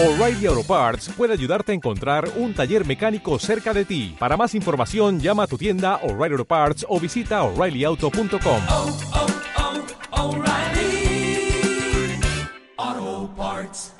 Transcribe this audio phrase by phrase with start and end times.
[0.00, 4.14] O'Reilly Auto Parts puede ayudarte a encontrar un taller mecánico cerca de ti.
[4.16, 8.60] Para más información, llama a tu tienda O'Reilly Auto Parts o visita oreillyauto.com.
[8.68, 8.96] oh,
[10.12, 11.50] oh, O'Reilly
[12.76, 13.94] Auto Parts.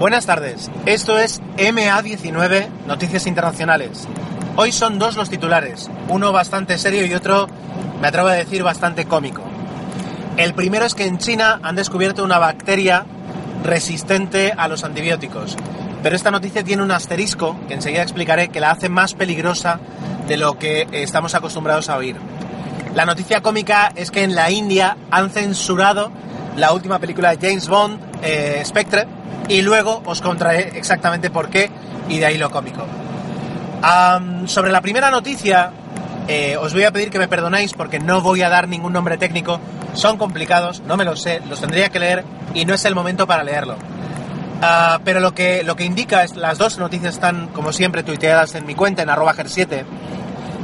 [0.00, 4.08] Buenas tardes, esto es MA19 Noticias Internacionales.
[4.56, 7.46] Hoy son dos los titulares, uno bastante serio y otro,
[8.00, 9.44] me atrevo a decir, bastante cómico.
[10.36, 13.06] El primero es que en China han descubierto una bacteria
[13.64, 15.56] resistente a los antibióticos,
[16.02, 19.80] pero esta noticia tiene un asterisco que enseguida explicaré que la hace más peligrosa
[20.26, 22.16] de lo que estamos acostumbrados a oír.
[22.94, 26.10] La noticia cómica es que en la India han censurado
[26.56, 29.06] la última película de James Bond, eh, Spectre,
[29.48, 31.70] y luego os contaré exactamente por qué
[32.08, 32.84] y de ahí lo cómico.
[34.46, 35.70] Sobre la primera noticia,
[36.26, 39.16] eh, os voy a pedir que me perdonéis porque no voy a dar ningún nombre
[39.16, 39.60] técnico.
[39.94, 42.24] Son complicados, no me los sé, los tendría que leer
[42.54, 43.76] y no es el momento para leerlo.
[44.60, 48.54] Ah, pero lo que, lo que indica, es, las dos noticias están, como siempre, tuiteadas
[48.54, 49.84] en mi cuenta, en arroba ger7,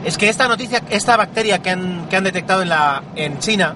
[0.04, 3.74] es que esta noticia, esta bacteria que han, que han detectado en, la, en China,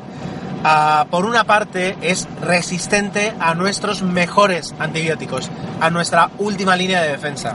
[0.64, 7.10] ah, por una parte es resistente a nuestros mejores antibióticos, a nuestra última línea de
[7.10, 7.54] defensa.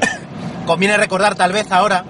[0.66, 2.04] Conviene recordar tal vez ahora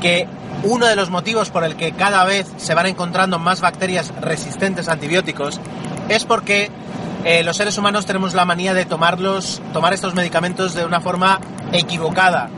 [0.00, 0.28] que
[0.66, 4.88] uno de los motivos por el que cada vez se van encontrando más bacterias resistentes
[4.88, 5.60] a antibióticos
[6.08, 6.70] es porque
[7.24, 11.40] eh, los seres humanos tenemos la manía de tomarlos, tomar estos medicamentos de una forma
[11.72, 12.48] equivocada.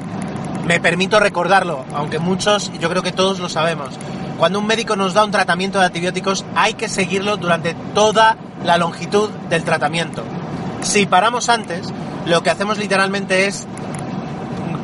[0.66, 3.90] Me permito recordarlo, aunque muchos, yo creo que todos lo sabemos.
[4.38, 8.78] Cuando un médico nos da un tratamiento de antibióticos hay que seguirlo durante toda la
[8.78, 10.24] longitud del tratamiento.
[10.82, 11.92] Si paramos antes,
[12.24, 13.66] lo que hacemos literalmente es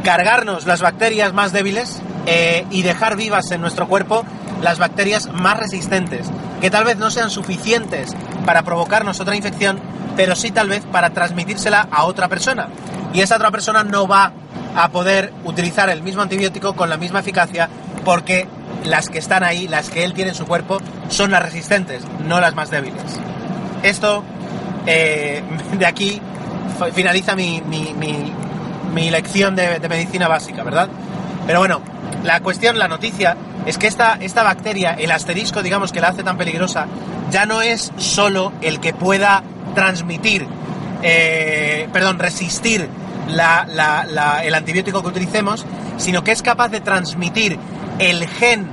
[0.03, 4.25] cargarnos las bacterias más débiles eh, y dejar vivas en nuestro cuerpo
[4.63, 6.31] las bacterias más resistentes,
[6.61, 8.15] que tal vez no sean suficientes
[8.47, 9.79] para provocarnos otra infección,
[10.17, 12.69] pero sí tal vez para transmitírsela a otra persona.
[13.13, 14.33] Y esa otra persona no va
[14.77, 17.69] a poder utilizar el mismo antibiótico con la misma eficacia
[18.05, 18.47] porque
[18.85, 22.41] las que están ahí, las que él tiene en su cuerpo, son las resistentes, no
[22.41, 23.03] las más débiles.
[23.83, 24.25] Esto,
[24.87, 25.43] eh,
[25.79, 26.21] de aquí,
[26.95, 28.33] finaliza mi, mi- mi-
[28.93, 30.89] mi lección de, de medicina básica, ¿verdad?
[31.47, 31.81] Pero bueno,
[32.25, 33.37] la cuestión, la noticia,
[33.67, 36.87] es que esta, esta bacteria, el asterisco, digamos, que la hace tan peligrosa,
[37.31, 39.43] ya no es solo el que pueda
[39.75, 40.47] transmitir,
[41.03, 42.89] eh, perdón, resistir
[43.29, 45.65] el antibiótico que utilicemos,
[45.99, 47.59] sino que es capaz de transmitir
[47.99, 48.69] el gen,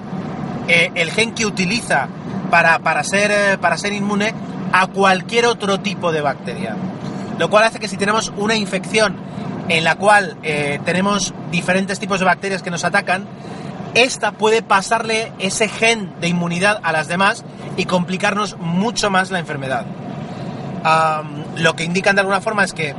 [0.68, 2.08] eh, el gen que utiliza
[2.50, 4.34] para, para ser, eh, para ser inmune
[4.72, 6.76] a cualquier otro tipo de bacteria.
[7.38, 9.18] Lo cual hace que si tenemos una infección
[9.70, 13.28] en la cual eh, tenemos diferentes tipos de bacterias que nos atacan,
[13.94, 17.44] esta puede pasarle ese gen de inmunidad a las demás
[17.76, 19.86] y complicarnos mucho más la enfermedad.
[21.58, 22.96] Lo que indican de alguna forma es que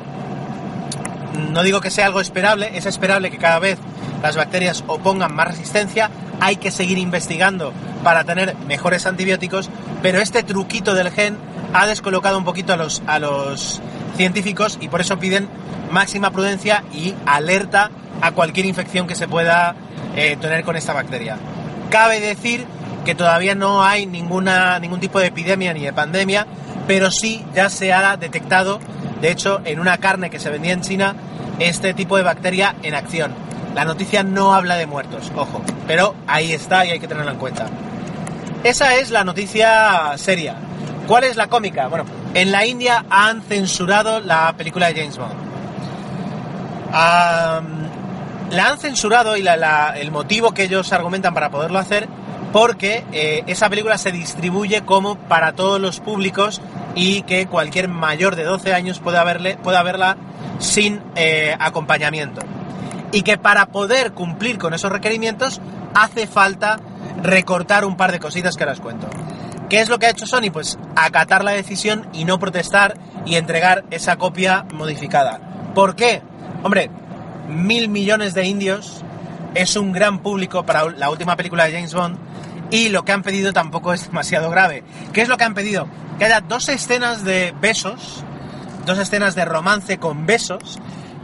[1.51, 3.79] no digo que sea algo esperable, es esperable que cada vez
[4.23, 7.73] las bacterias opongan más resistencia, hay que seguir investigando
[8.05, 9.71] para tener mejores antibióticos,
[10.03, 11.39] pero este truquito del gen
[11.73, 13.81] ha descolocado un poquito a los, a los
[14.17, 15.49] científicos y por eso piden
[15.93, 19.77] máxima prudencia y alerta a cualquier infección que se pueda
[20.17, 21.37] eh, tener con esta bacteria.
[21.91, 22.67] Cabe decir
[23.05, 26.47] que todavía no hay ninguna, ningún tipo de epidemia ni de pandemia,
[26.87, 28.81] pero sí ya se ha detectado,
[29.21, 31.15] de hecho, en una carne que se vendía en China,
[31.59, 33.33] este tipo de bacteria en acción.
[33.75, 37.39] La noticia no habla de muertos, ojo, pero ahí está y hay que tenerlo en
[37.39, 37.67] cuenta.
[38.65, 40.57] Esa es la noticia seria.
[41.07, 41.89] ¿Cuál es la cómica?
[41.89, 42.05] Bueno,
[42.35, 45.52] en la India han censurado la película de James Bond.
[46.93, 52.09] La han censurado y el motivo que ellos argumentan para poderlo hacer
[52.53, 56.61] porque eh, esa película se distribuye como para todos los públicos
[56.95, 60.17] y que cualquier mayor de 12 años pueda verla
[60.59, 62.43] sin eh, acompañamiento.
[63.11, 65.61] Y que para poder cumplir con esos requerimientos
[65.95, 66.79] hace falta
[67.23, 69.09] recortar un par de cositas que ahora os cuento.
[69.69, 70.51] ¿Qué es lo que ha hecho Sony?
[70.53, 75.41] Pues acatar la decisión y no protestar y entregar esa copia modificada.
[75.75, 76.23] ¿Por qué?
[76.63, 76.91] Hombre,
[77.49, 79.03] mil millones de indios
[79.55, 82.19] es un gran público para la última película de James Bond
[82.71, 84.85] y lo que han pedido tampoco es demasiado grave.
[85.13, 85.89] ¿Qué es lo que han pedido?
[86.19, 88.25] Que haya dos escenas de besos,
[88.87, 90.79] dos escenas de romance con besos,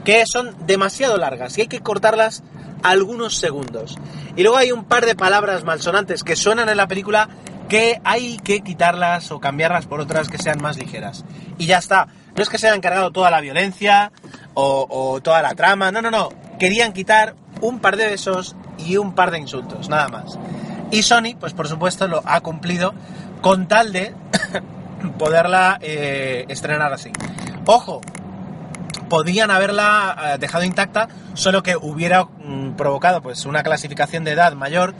[0.05, 2.43] que son demasiado largas y hay que cortarlas
[2.82, 3.96] algunos segundos.
[4.37, 7.29] Y luego hay un par de palabras malsonantes que suenan en la película
[7.69, 11.25] que hay que quitarlas o cambiarlas por otras que sean más ligeras.
[11.58, 12.08] Y ya está.
[12.34, 14.12] No es que se hayan cargado toda la violencia
[14.60, 16.31] o, toda la trama, no, no, no.
[16.58, 20.38] Querían quitar un par de besos y un par de insultos, nada más.
[20.90, 22.94] Y Sony, pues por supuesto, lo ha cumplido
[23.40, 24.14] con tal de
[25.19, 27.12] poderla eh, estrenar así.
[27.66, 28.00] Ojo,
[29.08, 34.55] podían haberla eh, dejado intacta, solo que hubiera mm, provocado pues una clasificación de edad
[34.55, 34.94] mayor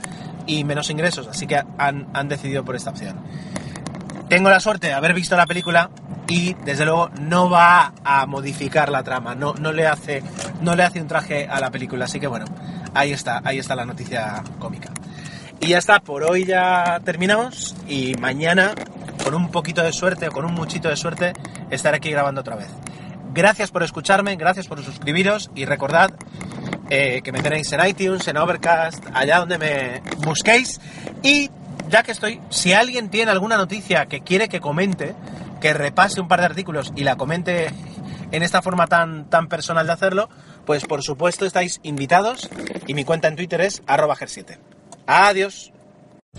[0.45, 3.17] y menos ingresos, así que han decidido por esta opción.
[4.29, 5.89] Tengo la suerte de haber visto la película
[6.29, 10.23] y desde luego no va a modificar la trama, no, no, le hace,
[10.61, 12.45] no le hace un traje a la película, así que bueno,
[12.93, 14.91] ahí está, ahí está la noticia cómica.
[15.59, 18.75] Y ya está, por hoy ya terminamos y mañana,
[19.23, 21.33] con un poquito de suerte o con un muchito de suerte,
[21.71, 22.69] estaré aquí grabando otra vez.
[23.33, 26.11] Gracias por escucharme, gracias por suscribiros y recordad
[26.89, 30.79] eh, que me tenéis en iTunes, en Overcast, allá donde me busquéis.
[31.23, 31.49] Y
[31.89, 35.15] ya que estoy, si alguien tiene alguna noticia que quiere que comente,
[35.59, 37.71] que repase un par de artículos y la comente
[38.31, 40.29] en esta forma tan, tan personal de hacerlo,
[40.65, 42.49] pues por supuesto estáis invitados
[42.87, 44.57] y mi cuenta en Twitter es arroba ger7.
[45.07, 45.71] Adiós.